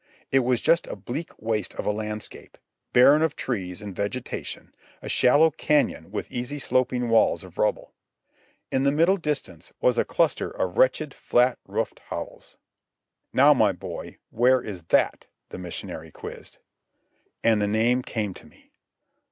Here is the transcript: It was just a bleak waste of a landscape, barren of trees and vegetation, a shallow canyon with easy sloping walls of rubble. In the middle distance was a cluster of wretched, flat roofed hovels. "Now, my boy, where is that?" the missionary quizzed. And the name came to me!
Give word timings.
It 0.31 0.39
was 0.39 0.61
just 0.61 0.87
a 0.87 0.95
bleak 0.95 1.29
waste 1.39 1.75
of 1.75 1.85
a 1.85 1.91
landscape, 1.91 2.57
barren 2.91 3.21
of 3.21 3.35
trees 3.35 3.83
and 3.83 3.95
vegetation, 3.95 4.73
a 4.99 5.07
shallow 5.07 5.51
canyon 5.51 6.09
with 6.09 6.31
easy 6.31 6.57
sloping 6.57 7.07
walls 7.09 7.43
of 7.43 7.59
rubble. 7.59 7.93
In 8.71 8.83
the 8.83 8.91
middle 8.91 9.17
distance 9.17 9.71
was 9.79 9.99
a 9.99 10.03
cluster 10.03 10.49
of 10.49 10.75
wretched, 10.75 11.13
flat 11.13 11.59
roofed 11.67 11.99
hovels. 12.09 12.55
"Now, 13.31 13.53
my 13.53 13.73
boy, 13.73 14.17
where 14.31 14.59
is 14.59 14.81
that?" 14.85 15.27
the 15.49 15.59
missionary 15.59 16.09
quizzed. 16.09 16.57
And 17.43 17.61
the 17.61 17.67
name 17.67 18.01
came 18.01 18.33
to 18.33 18.47
me! 18.47 18.71